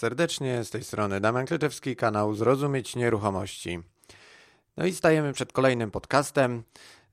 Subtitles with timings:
[0.00, 3.80] Serdecznie, z tej strony Damian Kleczewski, kanał Zrozumieć Nieruchomości.
[4.76, 6.62] No i stajemy przed kolejnym podcastem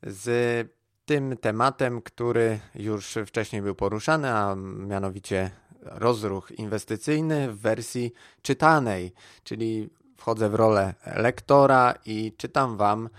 [0.03, 0.67] z
[1.05, 9.13] tym tematem, który już wcześniej był poruszany, a mianowicie rozruch inwestycyjny w wersji czytanej,
[9.43, 13.09] czyli wchodzę w rolę lektora i czytam Wam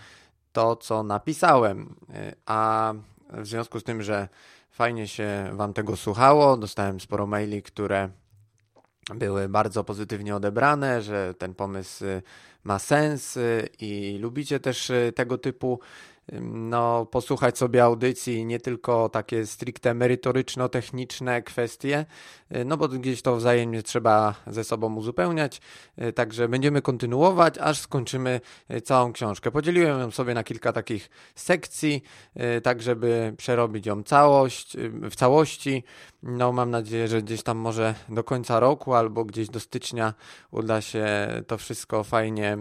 [0.53, 1.97] to, co napisałem.
[2.47, 2.93] A
[3.33, 4.29] w związku z tym, że
[4.71, 8.11] fajnie się Wam tego słuchało, dostałem sporo maili, które
[9.15, 12.05] były bardzo pozytywnie odebrane, że ten pomysł
[12.65, 13.39] ma sens
[13.81, 15.81] i lubicie też tego typu
[16.43, 22.07] no, posłuchać sobie audycji, nie tylko takie stricte merytoryczno-techniczne kwestie,
[22.65, 25.61] no bo gdzieś to wzajemnie trzeba ze sobą uzupełniać.
[26.15, 28.41] Także będziemy kontynuować, aż skończymy
[28.85, 29.51] całą książkę.
[29.51, 32.03] Podzieliłem ją sobie na kilka takich sekcji,
[32.63, 34.77] tak żeby przerobić ją całość,
[35.11, 35.85] w całości.
[36.23, 40.15] No, mam nadzieję, że gdzieś tam może do końca roku albo gdzieś do stycznia
[40.51, 41.07] uda się
[41.47, 42.59] to wszystko fajnie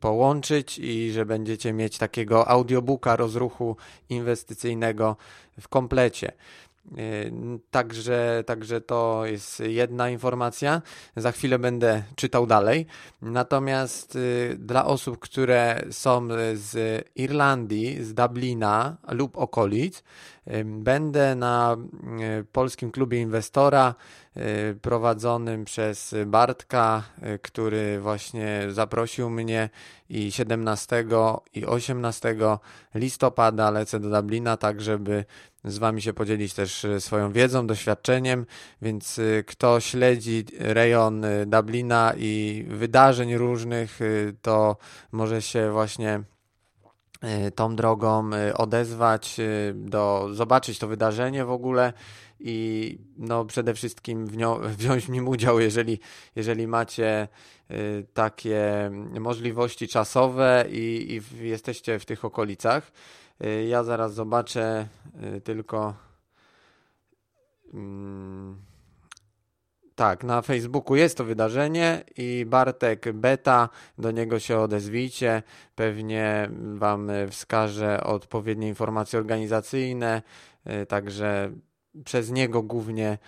[0.00, 3.76] połączyć i że będziecie mieć takiego audiobooka rozruchu
[4.08, 5.16] inwestycyjnego
[5.60, 6.32] w komplecie.
[7.70, 10.82] Także, także to jest jedna informacja.
[11.16, 12.86] Za chwilę będę czytał dalej.
[13.22, 14.18] Natomiast
[14.58, 20.02] dla osób, które są z Irlandii, z Dublina lub okolic,
[20.64, 21.76] będę na
[22.52, 23.94] polskim klubie inwestora
[24.82, 27.02] prowadzonym przez Bartka,
[27.42, 29.70] który właśnie zaprosił mnie
[30.08, 31.04] i 17
[31.54, 32.36] i 18
[32.94, 35.24] listopada lecę do Dublina, tak żeby
[35.64, 38.46] z Wami się podzielić też swoją wiedzą, doświadczeniem,
[38.82, 44.00] więc kto śledzi rejon Dublina i wydarzeń różnych,
[44.42, 44.76] to
[45.12, 46.22] może się właśnie
[47.54, 49.36] tą drogą odezwać,
[49.74, 51.92] do, zobaczyć to wydarzenie w ogóle
[52.40, 54.26] i no przede wszystkim
[54.78, 56.00] wziąć w nim udział, jeżeli,
[56.36, 57.28] jeżeli macie
[58.14, 62.92] takie możliwości czasowe i, i jesteście w tych okolicach.
[63.68, 64.88] Ja zaraz zobaczę
[65.44, 65.94] tylko.
[67.74, 68.62] Mm,
[69.94, 73.68] tak, na Facebooku jest to wydarzenie i Bartek Beta,
[73.98, 75.42] do niego się odezwijcie.
[75.74, 80.22] Pewnie Wam wskaże odpowiednie informacje organizacyjne,
[80.88, 81.50] także
[82.04, 83.18] przez niego głównie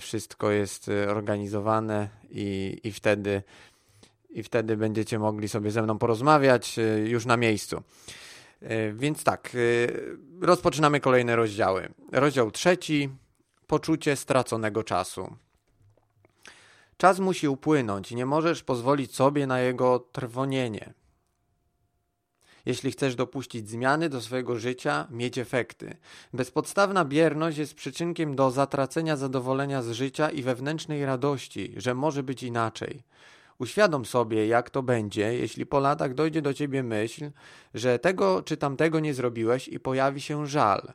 [0.00, 3.42] wszystko jest organizowane i, i wtedy
[4.30, 7.82] i wtedy będziecie mogli sobie ze mną porozmawiać już na miejscu.
[8.94, 9.56] Więc tak,
[10.40, 11.88] rozpoczynamy kolejne rozdziały.
[12.12, 13.10] Rozdział trzeci:
[13.66, 15.36] poczucie straconego czasu.
[16.96, 20.94] Czas musi upłynąć i nie możesz pozwolić sobie na jego trwonienie.
[22.66, 25.96] Jeśli chcesz dopuścić zmiany do swojego życia, mieć efekty.
[26.32, 32.42] Bezpodstawna bierność jest przyczynkiem do zatracenia zadowolenia z życia i wewnętrznej radości, że może być
[32.42, 33.02] inaczej.
[33.62, 37.30] Uświadom sobie, jak to będzie, jeśli po latach dojdzie do ciebie myśl,
[37.74, 40.92] że tego czy tamtego nie zrobiłeś i pojawi się żal.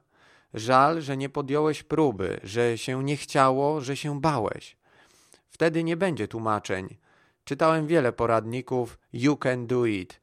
[0.53, 4.77] Żal, że nie podjąłeś próby, że się nie chciało, że się bałeś.
[5.49, 6.97] Wtedy nie będzie tłumaczeń.
[7.43, 10.21] Czytałem wiele poradników You can do it.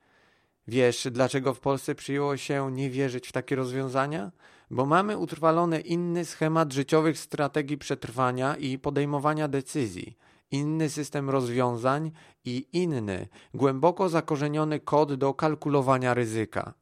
[0.69, 4.31] Wiesz, dlaczego w Polsce przyjęło się nie wierzyć w takie rozwiązania?
[4.71, 10.17] Bo mamy utrwalony inny schemat życiowych strategii przetrwania i podejmowania decyzji,
[10.55, 12.11] inny system rozwiązań
[12.45, 16.75] i inny, głęboko zakorzeniony kod do kalkulowania ryzyka.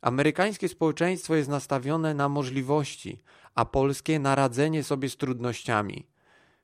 [0.00, 3.22] Amerykańskie społeczeństwo jest nastawione na możliwości,
[3.54, 6.06] a polskie na radzenie sobie z trudnościami.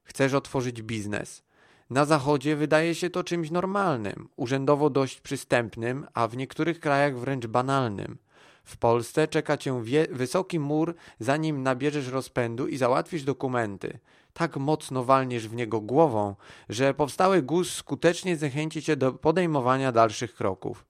[0.03, 1.43] Chcesz otworzyć biznes.
[1.91, 7.47] Na zachodzie wydaje się to czymś normalnym, urzędowo dość przystępnym, a w niektórych krajach wręcz
[7.47, 8.19] banalnym.
[8.65, 13.99] W Polsce czeka cię wysoki mur, zanim nabierzesz rozpędu i załatwisz dokumenty.
[14.37, 16.35] Tak mocno walniesz w niego głową,
[16.69, 20.87] że powstały guz skutecznie zachęci cię do podejmowania dalszych kroków.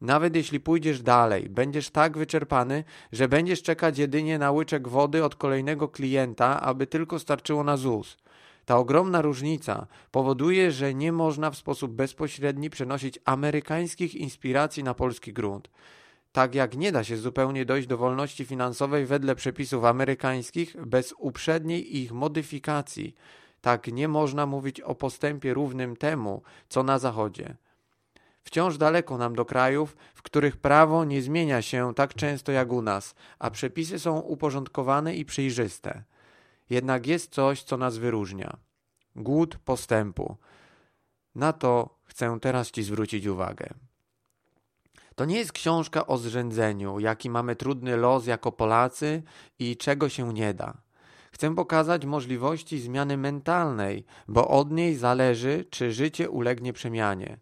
[0.00, 5.36] Nawet jeśli pójdziesz dalej, będziesz tak wyczerpany, że będziesz czekać jedynie na łyczek wody od
[5.36, 8.16] kolejnego klienta, aby tylko starczyło na ZUS.
[8.64, 15.32] Ta ogromna różnica powoduje, że nie można w sposób bezpośredni przenosić amerykańskich inspiracji na polski
[15.32, 15.70] grunt.
[16.32, 21.96] Tak jak nie da się zupełnie dojść do wolności finansowej wedle przepisów amerykańskich bez uprzedniej
[21.96, 23.14] ich modyfikacji,
[23.60, 27.56] tak nie można mówić o postępie równym temu, co na Zachodzie.
[28.44, 32.82] Wciąż daleko nam do krajów, w których prawo nie zmienia się tak często jak u
[32.82, 36.02] nas, a przepisy są uporządkowane i przejrzyste.
[36.70, 38.56] Jednak jest coś, co nas wyróżnia.
[39.16, 40.36] Głód postępu.
[41.34, 43.74] Na to chcę teraz Ci zwrócić uwagę.
[45.14, 49.22] To nie jest książka o zrzędzeniu, jaki mamy trudny los jako Polacy
[49.58, 50.74] i czego się nie da.
[51.32, 57.38] Chcę pokazać możliwości zmiany mentalnej, bo od niej zależy, czy życie ulegnie przemianie.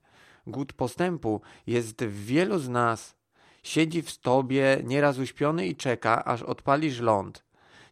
[0.46, 3.16] Głód postępu jest w wielu z nas.
[3.62, 7.44] Siedzi w tobie, nieraz uśpiony i czeka, aż odpalisz ląd.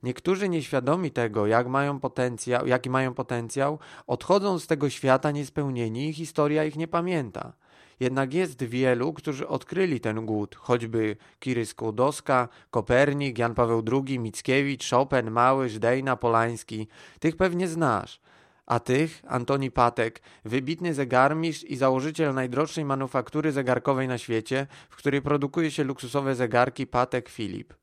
[0.03, 6.13] Niektórzy nieświadomi tego, jak mają potencjał, jaki mają potencjał, odchodzą z tego świata niespełnieni i
[6.13, 7.53] historia ich nie pamięta.
[8.01, 14.91] Jednak jest wielu, którzy odkryli ten głód, choćby Kiry Skłodowska, Kopernik, Jan Paweł II, Mickiewicz,
[14.91, 16.89] Chopin, Małysz, Dejna, Polański.
[17.21, 18.21] Tych pewnie znasz.
[18.67, 25.23] A tych Antoni Patek, wybitny zegarmistrz i założyciel najdroższej manufaktury zegarkowej na świecie, w której
[25.23, 27.75] produkuje się luksusowe zegarki Patek Philip.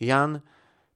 [0.00, 0.40] Jan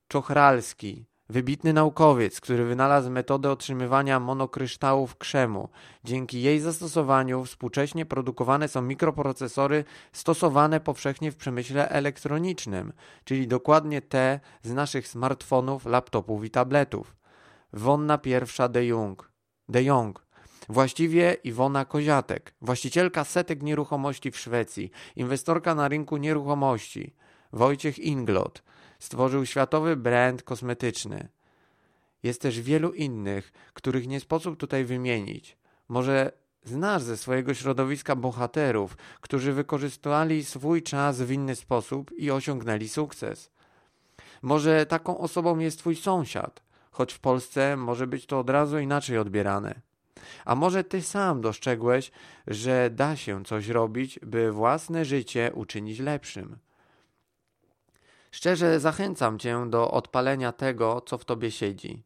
[0.08, 5.68] Czochralski, wybitny naukowiec, który wynalazł metodę otrzymywania monokryształów krzemu.
[6.04, 12.92] Dzięki jej zastosowaniu współcześnie produkowane są mikroprocesory stosowane powszechnie w przemyśle elektronicznym,
[13.24, 17.16] czyli dokładnie te z naszych smartfonów, laptopów i tabletów.
[17.72, 19.32] Wonna pierwsza de Jong.
[19.68, 20.28] De Jong.
[20.68, 27.14] Właściwie Iwona Koziatek, właścicielka setek nieruchomości w Szwecji, inwestorka na rynku nieruchomości.
[27.52, 28.62] Wojciech Inglot,
[28.98, 31.28] stworzył światowy brand kosmetyczny.
[32.22, 35.56] Jest też wielu innych, których nie sposób tutaj wymienić.
[35.88, 36.32] Może
[36.64, 43.50] znasz ze swojego środowiska bohaterów, którzy wykorzystali swój czas w inny sposób i osiągnęli sukces.
[44.42, 49.18] Może taką osobą jest twój sąsiad, choć w Polsce może być to od razu inaczej
[49.18, 49.80] odbierane.
[50.44, 52.10] A może ty sam dostrzegłeś,
[52.46, 56.58] że da się coś robić, by własne życie uczynić lepszym.
[58.30, 62.02] Szczerze zachęcam cię do odpalenia tego, co w tobie siedzi.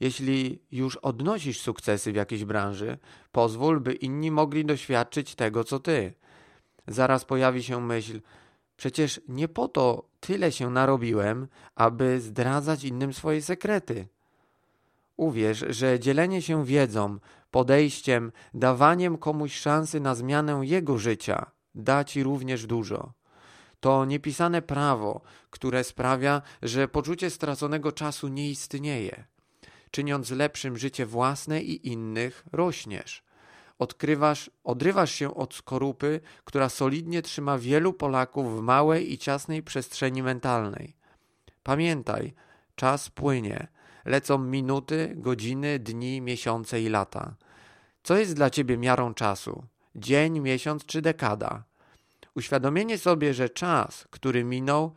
[0.00, 2.98] Jeśli już odnosisz sukcesy w jakiejś branży,
[3.32, 6.14] pozwól, by inni mogli doświadczyć tego, co ty.
[6.86, 8.20] Zaraz pojawi się myśl,
[8.76, 14.08] przecież nie po to tyle się narobiłem, aby zdradzać innym swoje sekrety.
[15.16, 17.18] Uwierz, że dzielenie się wiedzą,
[17.50, 23.12] podejściem, dawaniem komuś szansy na zmianę jego życia da ci również dużo.
[23.84, 25.20] To niepisane prawo,
[25.50, 29.24] które sprawia, że poczucie straconego czasu nie istnieje.
[29.90, 33.24] Czyniąc lepszym życie własne i innych, rośniesz.
[33.78, 40.22] Odkrywasz, odrywasz się od skorupy, która solidnie trzyma wielu Polaków w małej i ciasnej przestrzeni
[40.22, 40.96] mentalnej.
[41.62, 42.34] Pamiętaj,
[42.74, 43.68] czas płynie.
[44.04, 47.34] Lecą minuty, godziny, dni, miesiące i lata.
[48.02, 49.64] Co jest dla ciebie miarą czasu?
[49.96, 51.73] Dzień, miesiąc czy dekada?
[52.34, 54.94] Uświadomienie sobie, że czas, który minął,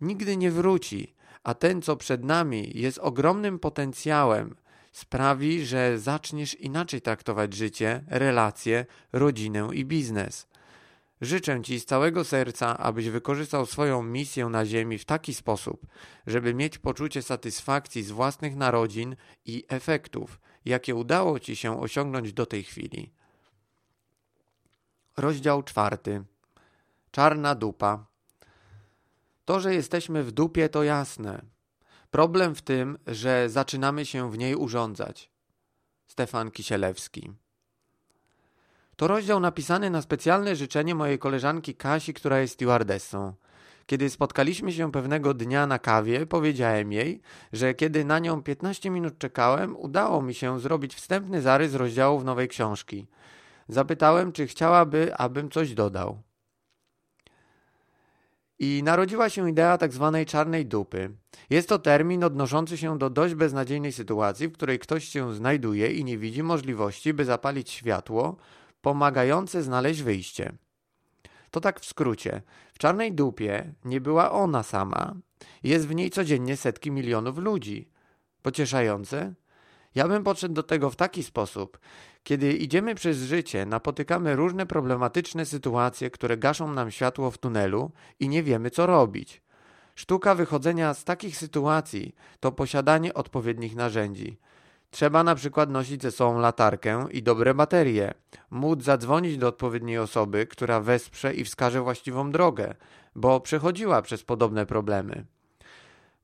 [0.00, 4.56] nigdy nie wróci, a ten, co przed nami, jest ogromnym potencjałem,
[4.92, 10.48] sprawi, że zaczniesz inaczej traktować życie, relacje, rodzinę i biznes.
[11.20, 15.86] Życzę Ci z całego serca, abyś wykorzystał swoją misję na Ziemi w taki sposób,
[16.26, 22.46] żeby mieć poczucie satysfakcji z własnych narodzin i efektów, jakie udało Ci się osiągnąć do
[22.46, 23.17] tej chwili.
[25.18, 26.24] Rozdział czwarty.
[27.10, 28.04] Czarna dupa.
[29.44, 31.42] To, że jesteśmy w dupie, to jasne.
[32.10, 35.30] Problem w tym, że zaczynamy się w niej urządzać.
[36.06, 37.32] Stefan Kisielewski.
[38.96, 43.34] To rozdział napisany na specjalne życzenie mojej koleżanki Kasi, która jest stewardessą.
[43.86, 47.20] Kiedy spotkaliśmy się pewnego dnia na kawie, powiedziałem jej,
[47.52, 52.48] że kiedy na nią 15 minut czekałem, udało mi się zrobić wstępny zarys rozdziałów nowej
[52.48, 53.06] książki–
[53.68, 56.22] Zapytałem, czy chciałaby, abym coś dodał.
[58.58, 61.10] I narodziła się idea tak zwanej czarnej dupy.
[61.50, 66.04] Jest to termin odnoszący się do dość beznadziejnej sytuacji, w której ktoś się znajduje i
[66.04, 68.36] nie widzi możliwości, by zapalić światło,
[68.80, 70.52] pomagające znaleźć wyjście.
[71.50, 72.42] To tak w skrócie.
[72.72, 75.14] W czarnej dupie nie była ona sama.
[75.62, 77.90] Jest w niej codziennie setki milionów ludzi.
[78.42, 79.34] Pocieszające?
[79.94, 81.78] Ja bym podszedł do tego w taki sposób.
[82.28, 88.28] Kiedy idziemy przez życie, napotykamy różne problematyczne sytuacje, które gaszą nam światło w tunelu i
[88.28, 89.42] nie wiemy, co robić.
[89.94, 94.38] Sztuka wychodzenia z takich sytuacji to posiadanie odpowiednich narzędzi.
[94.90, 98.14] Trzeba na przykład nosić ze sobą latarkę i dobre baterie,
[98.50, 102.74] móc zadzwonić do odpowiedniej osoby, która wesprze i wskaże właściwą drogę,
[103.14, 105.24] bo przechodziła przez podobne problemy.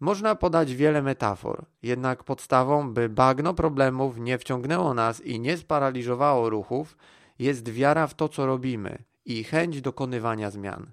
[0.04, 6.50] Można podać wiele metafor, jednak podstawą, by bagno problemów nie wciągnęło nas i nie sparaliżowało
[6.50, 6.96] ruchów,
[7.38, 10.87] jest wiara w to, co robimy i chęć dokonywania zmian.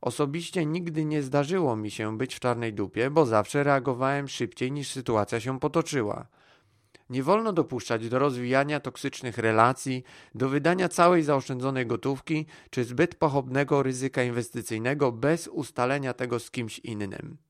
[0.00, 4.90] Osobiście nigdy nie zdarzyło mi się być w czarnej dupie, bo zawsze reagowałem szybciej niż
[4.90, 6.26] sytuacja się potoczyła.
[7.10, 13.82] Nie wolno dopuszczać do rozwijania toksycznych relacji, do wydania całej zaoszczędzonej gotówki czy zbyt pochopnego
[13.82, 17.43] ryzyka inwestycyjnego bez ustalenia tego z kimś innym.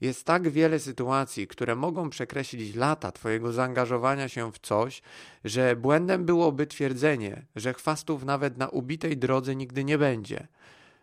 [0.00, 5.02] Jest tak wiele sytuacji, które mogą przekreślić lata Twojego zaangażowania się w coś,
[5.44, 10.48] że błędem byłoby twierdzenie, że chwastów nawet na ubitej drodze nigdy nie będzie.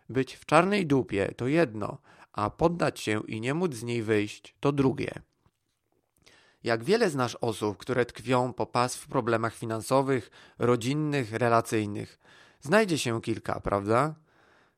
[0.08, 1.98] Być w czarnej dupie to jedno,
[2.32, 5.10] a poddać się i nie móc z niej wyjść to drugie.
[6.64, 12.18] Jak wiele znasz osób, które tkwią po pas w problemach finansowych, rodzinnych, relacyjnych.
[12.60, 14.14] Znajdzie się kilka, prawda?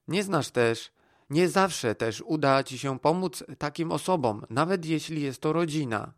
[0.09, 0.93] Nie znasz też,
[1.31, 6.13] nie zawsze też uda ci się pomóc takim osobom, nawet jeśli jest to rodzina.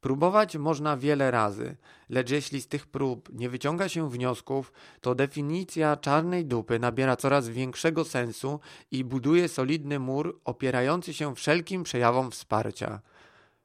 [0.00, 1.76] Próbować można wiele razy,
[2.08, 7.48] lecz jeśli z tych prób nie wyciąga się wniosków, to definicja czarnej dupy nabiera coraz
[7.48, 8.60] większego sensu
[8.90, 13.00] i buduje solidny mur opierający się wszelkim przejawom wsparcia.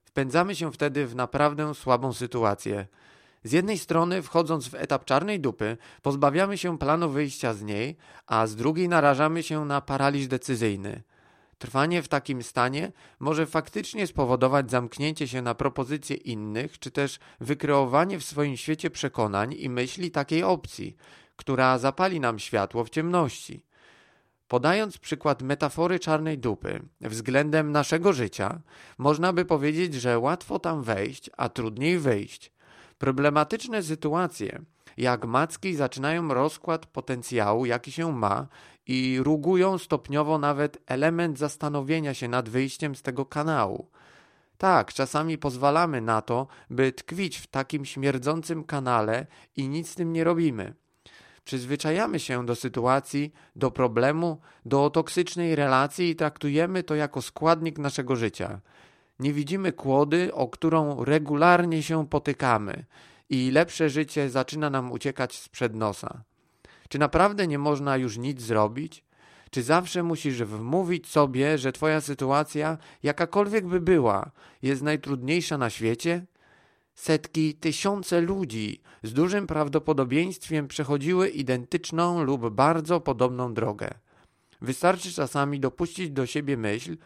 [0.04, 2.88] Wpędzamy się wtedy w naprawdę słabą sytuację.
[3.44, 8.48] Z jednej strony, wchodząc w etap czarnej dupy, pozbawiamy się planu wyjścia z niej, a
[8.48, 11.04] z drugiej narażamy się na paraliż decyzyjny.
[11.58, 18.20] Trwanie w takim stanie może faktycznie spowodować zamknięcie się na propozycje innych, czy też wykreowanie
[18.20, 20.96] w swoim świecie przekonań i myśli takiej opcji,
[21.36, 23.64] która zapali nam światło w ciemności.
[24.48, 28.62] Podając przykład metafory czarnej dupy względem naszego życia,
[28.98, 32.52] można by powiedzieć, że łatwo tam wejść, a trudniej wyjść.
[33.02, 34.62] Problematyczne sytuacje,
[34.98, 38.48] jak macki, zaczynają rozkład potencjału, jaki się ma,
[38.88, 43.90] i rugują stopniowo nawet element zastanowienia się nad wyjściem z tego kanału.
[44.58, 50.14] Tak, czasami pozwalamy na to, by tkwić w takim śmierdzącym kanale i nic z tym
[50.14, 50.74] nie robimy.
[51.44, 58.16] Przyzwyczajamy się do sytuacji, do problemu, do toksycznej relacji i traktujemy to jako składnik naszego
[58.16, 58.62] życia.
[59.22, 62.86] Nie widzimy kłody, o którą regularnie się potykamy
[63.30, 66.24] i lepsze życie zaczyna nam uciekać sprzed nosa.
[66.90, 69.04] Czy naprawdę nie można już nic zrobić?
[69.52, 76.26] Czy zawsze musisz wmówić sobie, że twoja sytuacja, jakakolwiek by była, jest najtrudniejsza na świecie?
[76.96, 83.94] Setki, tysiące ludzi z dużym prawdopodobieństwem przechodziły identyczną lub bardzo podobną drogę.
[84.62, 86.98] Wystarczy czasami dopuścić do siebie myśl,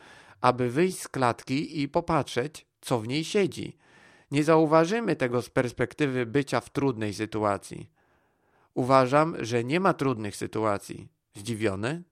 [0.42, 3.78] aby wyjść z klatki i popatrzeć, co w niej siedzi.
[4.32, 7.92] Nie zauważymy tego z perspektywy bycia w trudnej sytuacji.
[8.74, 11.08] Uważam, że nie ma trudnych sytuacji.
[11.34, 12.04] Zdziwiony?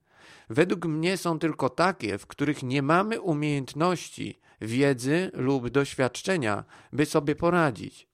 [0.50, 7.34] Według mnie są tylko takie, w których nie mamy umiejętności, wiedzy lub doświadczenia, by sobie
[7.34, 8.08] poradzić.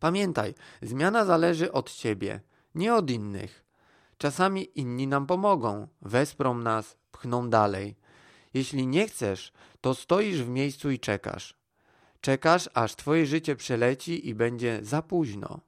[0.00, 2.40] Pamiętaj, zmiana zależy od ciebie,
[2.74, 3.64] nie od innych.
[4.18, 7.96] Czasami inni nam pomogą, wesprą nas, pchną dalej.
[8.54, 11.54] Jeśli nie chcesz, to stoisz w miejscu i czekasz.
[12.20, 15.60] Czekasz, aż twoje życie przeleci i będzie za późno.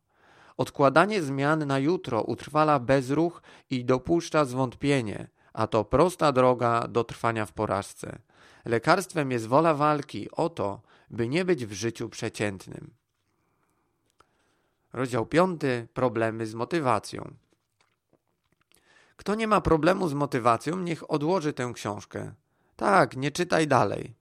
[0.57, 7.47] Odkładanie zmian na jutro utrwala bezruch i dopuszcza zwątpienie, a to prosta droga do trwania
[7.47, 8.19] w porażce.
[8.65, 12.95] Lekarstwem jest wola walki o to, by nie być w życiu przeciętnym.
[14.93, 15.61] Rozdział 5.
[15.95, 17.35] Problemy z motywacją.
[19.17, 22.35] Kto nie ma problemu z motywacją, niech odłoży tę książkę.
[22.77, 24.15] Tak, nie czytaj dalej.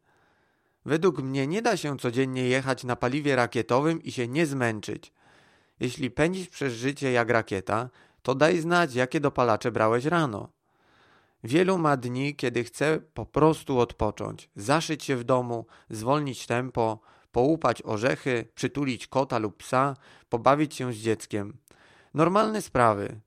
[0.86, 5.14] Według mnie nie da się codziennie jechać na paliwie rakietowym i się nie zmęczyć.
[5.80, 7.90] Jeśli pędzisz przez życie jak rakieta,
[8.22, 10.50] to daj znać, jakie dopalacze brałeś rano.
[11.44, 17.00] Wielu ma dni, kiedy chce po prostu odpocząć, zaszyć się w domu, zwolnić tempo,
[17.32, 19.96] połupać orzechy, przytulić kota lub psa,
[20.30, 21.58] pobawić się z dzieckiem.
[22.14, 23.20] Normalne sprawy.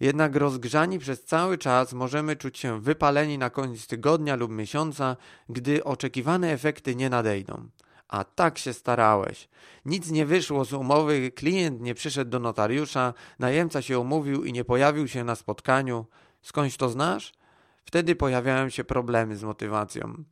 [0.00, 5.16] Jednak rozgrzani przez cały czas możemy czuć się wypaleni na koniec tygodnia lub miesiąca,
[5.48, 7.68] gdy oczekiwane efekty nie nadejdą.
[8.08, 9.48] A tak się starałeś.
[9.84, 14.64] Nic nie wyszło z umowy, klient nie przyszedł do notariusza, najemca się umówił i nie
[14.64, 16.06] pojawił się na spotkaniu.
[16.42, 17.32] Skądś to znasz?
[17.84, 20.24] Wtedy pojawiają się problemy z motywacją.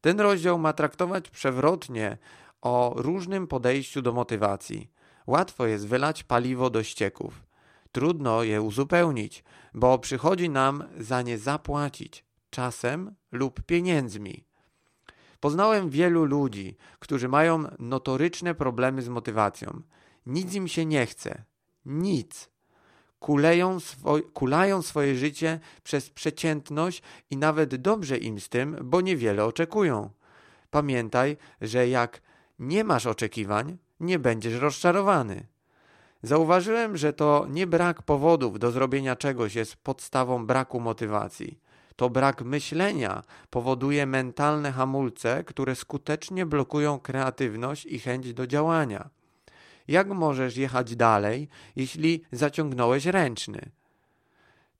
[0.00, 2.18] Ten rozdział ma traktować przewrotnie
[2.62, 4.90] o różnym podejściu do motywacji.
[5.26, 7.47] Łatwo jest wylać paliwo do ścieków.
[7.92, 14.44] Trudno je uzupełnić, bo przychodzi nam za nie zapłacić czasem lub pieniędzmi.
[15.40, 19.82] Poznałem wielu ludzi, którzy mają notoryczne problemy z motywacją.
[20.26, 21.44] Nic im się nie chce.
[21.84, 22.50] Nic.
[23.18, 29.44] Kuleją swo kulają swoje życie przez przeciętność i nawet dobrze im z tym, bo niewiele
[29.44, 30.10] oczekują.
[30.70, 32.22] Pamiętaj, że jak
[32.58, 35.46] nie masz oczekiwań, nie będziesz rozczarowany.
[36.22, 41.58] Zauważyłem, że to nie brak powodów do zrobienia czegoś jest podstawą braku motywacji.
[41.96, 49.10] To brak myślenia powoduje mentalne hamulce, które skutecznie blokują kreatywność i chęć do działania.
[49.88, 53.70] Jak możesz jechać dalej, jeśli zaciągnąłeś ręczny?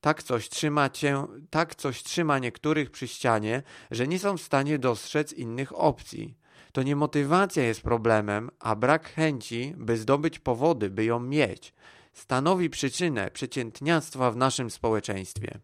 [0.00, 4.78] Tak coś trzyma cię, tak coś trzyma niektórych przy ścianie, że nie są w stanie
[4.78, 6.34] dostrzec innych opcji.
[6.72, 11.74] To nie motywacja jest problemem, a brak chęci, by zdobyć powody, by ją mieć,
[12.12, 15.58] stanowi przyczynę przeciętniactwa w naszym społeczeństwie.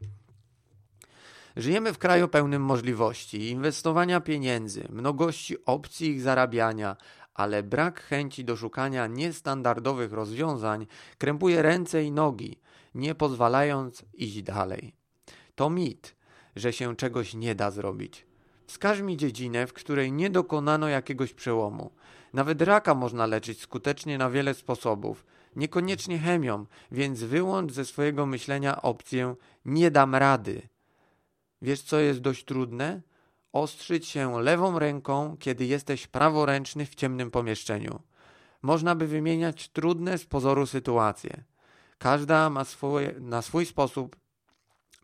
[1.56, 6.96] Żyjemy w kraju pełnym możliwości, inwestowania pieniędzy, mnogości opcji ich zarabiania,
[7.34, 10.86] ale brak chęci do szukania niestandardowych rozwiązań
[11.18, 12.60] krępuje ręce i nogi,
[12.94, 14.94] nie pozwalając iść dalej.
[15.54, 16.16] To mit,
[16.56, 18.26] że się czegoś nie da zrobić.
[18.66, 21.90] Wskaż mi dziedzinę, w której nie dokonano jakiegoś przełomu.
[22.32, 25.24] Nawet raka można leczyć skutecznie na wiele sposobów,
[25.56, 30.68] niekoniecznie chemią, więc wyłącz ze swojego myślenia opcję nie dam rady.
[31.62, 33.00] Wiesz, co jest dość trudne?
[33.52, 38.02] Ostrzyć się lewą ręką, kiedy jesteś praworęczny w ciemnym pomieszczeniu.
[38.62, 41.44] Można by wymieniać trudne z pozoru sytuacje.
[41.98, 44.16] Każda ma swoje, na swój sposób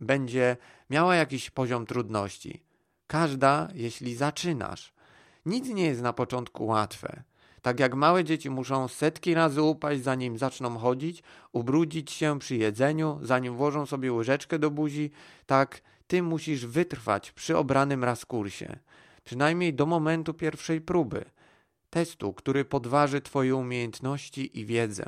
[0.00, 0.57] będzie
[0.90, 2.62] miała jakiś poziom trudności.
[3.11, 4.93] Każda, jeśli zaczynasz.
[5.47, 7.23] Nic nie jest na początku łatwe.
[7.62, 13.19] Tak jak małe dzieci muszą setki razy upaść, zanim zaczną chodzić, ubrudzić się przy jedzeniu,
[13.23, 15.11] zanim włożą sobie łyżeczkę do buzi,
[15.47, 18.79] tak ty musisz wytrwać przy obranym raz kursie.
[19.25, 21.25] Przynajmniej do momentu pierwszej próby.
[21.90, 25.05] Testu, który podważy twoje umiejętności i wiedzę.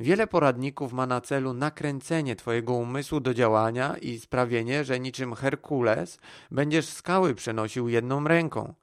[0.00, 6.18] Wiele poradników ma na celu nakręcenie Twojego umysłu do działania i sprawienie, że niczym Herkules
[6.50, 8.74] będziesz skały przenosił jedną ręką.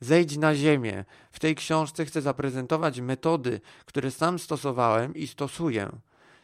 [0.00, 1.04] Zejdź na ziemię.
[1.30, 5.90] W tej książce chcę zaprezentować metody, które sam stosowałem i stosuję.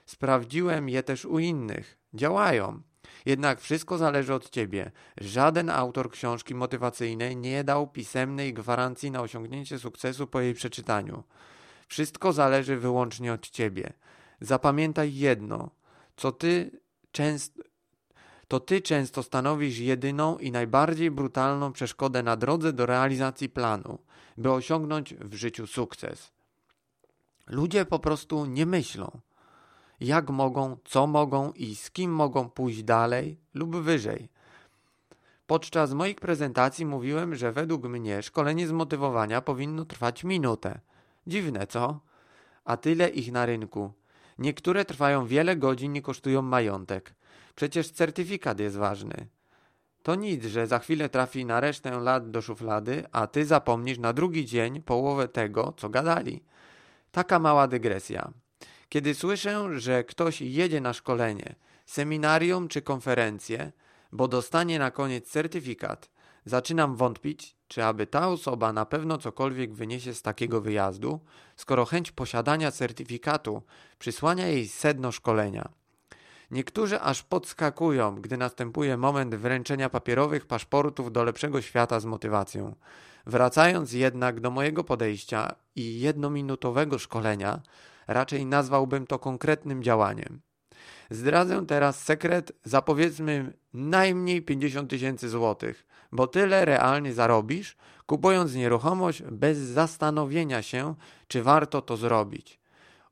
[0.07, 1.99] Sprawdziłem je też u innych.
[2.15, 2.83] Działają.
[3.27, 4.91] Jednak wszystko zależy od ciebie.
[5.21, 11.23] Żaden autor książki motywacyjnej nie dał pisemnej gwarancji na osiągnięcie sukcesu po jej przeczytaniu.
[11.87, 13.93] Wszystko zależy wyłącznie od ciebie.
[14.41, 15.71] Zapamiętaj jedno,
[16.17, 16.81] co ty
[17.13, 17.63] często
[18.49, 23.99] to ty często stanowisz jedyną i najbardziej brutalną przeszkodę na drodze do realizacji planu,
[24.37, 26.33] by osiągnąć w życiu sukces.
[27.47, 29.21] Ludzie po prostu nie myślą,
[30.01, 34.29] jak mogą, co mogą i z kim mogą pójść dalej lub wyżej.
[35.47, 40.81] Podczas moich prezentacji mówiłem, że według mnie szkolenie zmotywowania powinno trwać minutę.
[41.27, 42.01] Dziwne, co?
[42.65, 43.93] A tyle ich na rynku.
[44.39, 47.15] Niektóre trwają wiele godzin i kosztują majątek.
[47.55, 49.29] Przecież certyfikat jest ważny.
[50.03, 54.13] To nic, że za chwilę trafi na resztę lat do szuflady, a ty zapomnisz na
[54.13, 56.45] drugi dzień połowę tego, co gadali.
[57.11, 58.33] Taka mała dygresja.
[58.89, 61.55] Kiedy słyszę, że ktoś jedzie na szkolenie,
[61.87, 63.73] seminarium czy konferencję,
[64.13, 66.11] bo dostanie na koniec certyfikat,
[66.45, 71.21] zaczynam wątpić, czy aby ta osoba na pewno cokolwiek wyniesie z takiego wyjazdu,
[71.57, 73.63] skoro chęć posiadania certyfikatu
[73.99, 75.69] przysłania jej sedno szkolenia.
[76.51, 82.75] Niektórzy aż podskakują, gdy następuje moment wręczenia papierowych paszportów do lepszego świata z motywacją.
[83.27, 87.61] Wracając jednak do mojego podejścia i jednominutowego szkolenia,
[88.07, 90.41] raczej nazwałbym to konkretnym działaniem.
[91.11, 99.23] Zdradzę teraz sekret za powiedzmy najmniej 50 tysięcy złotych, bo tyle realnie zarobisz, kupując nieruchomość
[99.23, 100.95] bez zastanowienia się,
[101.29, 102.61] czy warto to zrobić.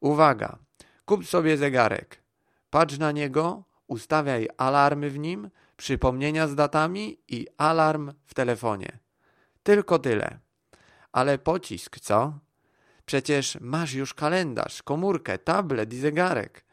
[0.01, 0.59] Uwaga,
[1.05, 2.23] kup sobie zegarek,
[2.71, 8.99] patrz na niego, ustawiaj alarmy w nim, przypomnienia z datami i alarm w telefonie.
[9.63, 10.39] Tylko tyle.
[11.13, 12.39] Ale pocisk, co?
[13.07, 16.65] Przecież masz już kalendarz, komórkę, tablet i zegarek.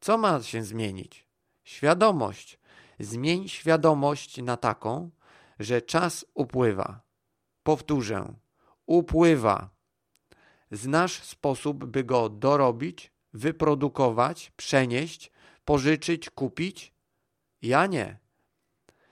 [0.00, 1.26] Co ma się zmienić?
[1.64, 2.58] Świadomość.
[2.98, 5.10] Zmień świadomość na taką,
[5.64, 7.00] że czas upływa.
[7.62, 8.34] Powtórzę,
[8.86, 9.70] upływa.
[10.70, 15.32] Znasz sposób, by go dorobić, wyprodukować, przenieść,
[15.64, 16.94] pożyczyć, kupić?
[17.62, 18.18] Ja nie.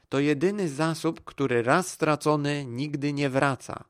[0.08, 3.84] To jedyny zasób, który raz stracony nigdy nie wraca.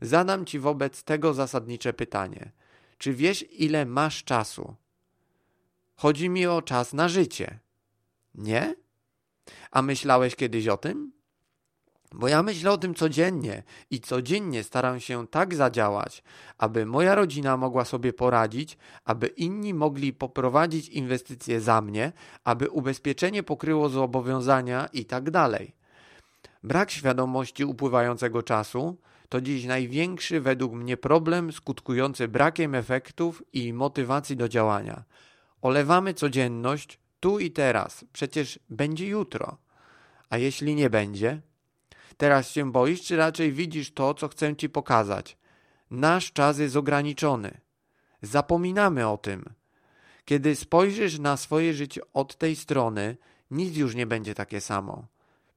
[0.00, 2.52] Zadam ci wobec tego zasadnicze pytanie.
[2.98, 4.76] Czy wiesz, ile masz czasu?
[5.94, 7.58] Chodzi mi o czas na życie.
[8.34, 8.74] Nie?
[9.70, 11.12] A myślałeś kiedyś o tym?
[12.14, 16.22] Bo ja myślę o tym codziennie i codziennie staram się tak zadziałać,
[16.58, 22.12] aby moja rodzina mogła sobie poradzić, aby inni mogli poprowadzić inwestycje za mnie,
[22.44, 25.74] aby ubezpieczenie pokryło zobowiązania i tak dalej.
[26.62, 28.96] Brak świadomości upływającego czasu
[29.28, 35.04] to dziś największy według mnie problem skutkujący brakiem efektów i motywacji do działania.
[35.62, 39.56] Olewamy codzienność tu i teraz, przecież będzie jutro.
[40.30, 41.40] A jeśli nie będzie?
[42.22, 45.36] Teraz się boisz, czy raczej widzisz to, co chcę ci pokazać?
[45.90, 47.60] Nasz czas jest ograniczony.
[48.22, 49.44] Zapominamy o tym.
[50.24, 53.16] Kiedy spojrzysz na swoje życie od tej strony,
[53.50, 55.06] nic już nie będzie takie samo.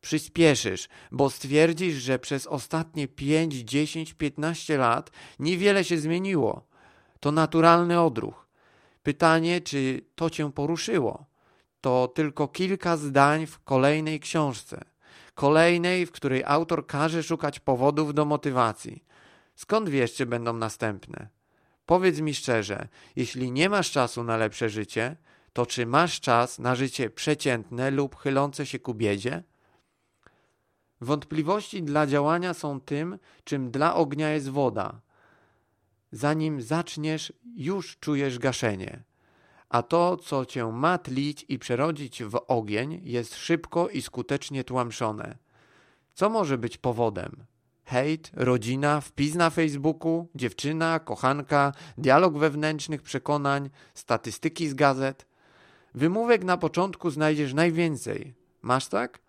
[0.02, 6.68] Przyspieszysz, bo stwierdzisz, że przez ostatnie 5, 10, 15 lat niewiele się zmieniło.
[7.20, 8.48] To naturalny odruch.
[9.04, 11.26] Pytanie, czy to cię poruszyło?
[11.82, 14.95] To tylko kilka zdań w kolejnej książce.
[15.36, 19.04] Kolejnej, w której autor każe szukać powodów do motywacji.
[19.56, 21.28] Skąd wiesz, czy będą następne?
[21.86, 25.16] Powiedz mi szczerze, jeśli nie masz czasu na lepsze życie,
[25.54, 29.44] to czy masz czas na życie przeciętne lub chylące się ku biedzie?
[31.02, 35.02] Wątpliwości dla działania są tym, czym dla ognia jest woda.
[36.12, 39.04] Zanim zaczniesz, już czujesz gaszenie.
[39.76, 45.38] A to, co cię ma tlić i przerodzić w ogień, jest szybko i skutecznie tłamszone.
[46.14, 47.46] Co może być powodem?
[47.86, 55.26] hejt, rodzina, wpis na Facebooku, dziewczyna, kochanka, dialog wewnętrznych przekonań, statystyki z gazet.
[55.96, 58.34] Wymówek na początku znajdziesz najwięcej.
[58.62, 59.20] Masz tak?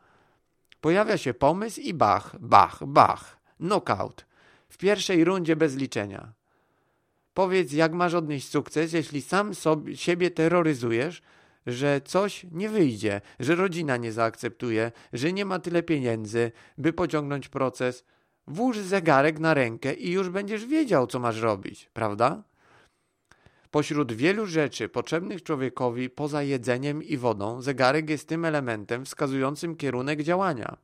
[0.80, 3.40] Pojawia się pomysł i bach, bach, bach.
[3.58, 4.26] Knockout.
[4.68, 6.32] W pierwszej rundzie bez liczenia.
[7.36, 11.22] Powiedz, jak masz odnieść sukces, jeśli sam sobie, siebie terroryzujesz,
[11.66, 17.48] że coś nie wyjdzie, że rodzina nie zaakceptuje, że nie ma tyle pieniędzy, by pociągnąć
[17.48, 18.04] proces–
[18.48, 22.42] Włóż zegarek na rękę i już będziesz wiedział, co masz robić, prawda?
[23.70, 30.22] Pośród wielu rzeczy potrzebnych człowiekowi poza jedzeniem i wodą, zegarek jest tym elementem wskazującym kierunek
[30.22, 30.76] działania.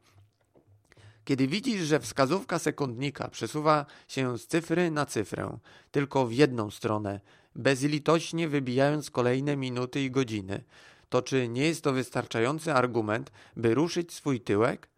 [1.24, 5.58] Kiedy widzisz, że wskazówka sekundnika przesuwa się z cyfry na cyfrę,
[5.90, 7.20] tylko w jedną stronę,
[7.54, 10.64] bezlitośnie wybijając kolejne minuty i godziny,
[11.08, 14.88] to czy nie jest to wystarczający argument, by ruszyć swój tyłek?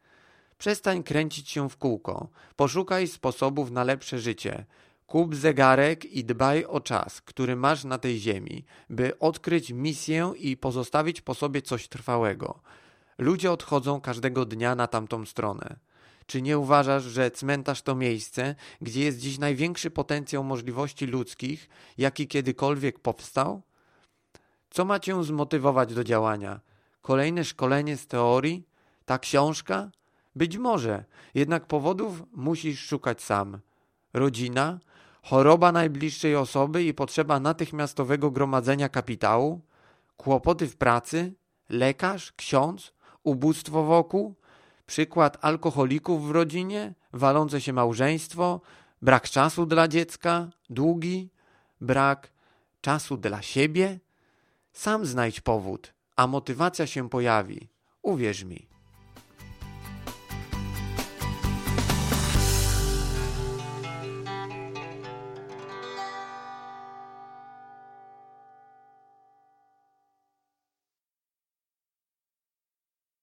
[0.58, 2.28] Przestań kręcić się w kółko.
[2.56, 4.64] Poszukaj sposobów na lepsze życie.
[5.06, 10.56] Kup zegarek i dbaj o czas, który masz na tej ziemi, by odkryć misję i
[10.56, 12.60] pozostawić po sobie coś trwałego.
[13.18, 15.76] Ludzie odchodzą każdego dnia na tamtą stronę.
[16.26, 22.28] Czy nie uważasz, że cmentarz to miejsce, gdzie jest dziś największy potencjał możliwości ludzkich, jaki
[22.28, 23.62] kiedykolwiek powstał?
[24.70, 26.60] Co ma cię zmotywować do działania?
[27.02, 28.66] Kolejne szkolenie z teorii?
[29.04, 29.90] Ta książka?
[30.36, 33.58] Być może, jednak powodów musisz szukać sam.
[34.12, 34.78] Rodzina,
[35.22, 39.60] choroba najbliższej osoby i potrzeba natychmiastowego gromadzenia kapitału,
[40.16, 41.34] kłopoty w pracy,
[41.68, 44.34] lekarz, ksiądz, ubóstwo wokół,
[44.86, 48.60] przykład alkoholików w rodzinie, walące się małżeństwo,
[49.02, 51.30] brak czasu dla dziecka, długi,
[51.80, 52.30] brak
[52.80, 54.00] czasu dla siebie.
[54.72, 57.68] Sam znajdź powód, a motywacja się pojawi.
[58.02, 58.73] Uwierz mi.